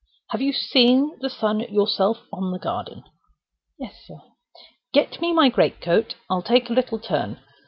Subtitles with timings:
[0.31, 3.03] "Have you seen the sun yourself on the garden?"
[3.77, 4.17] "Yes, sir."
[4.95, 7.37] "Get me my great coat; I'll take a little turn.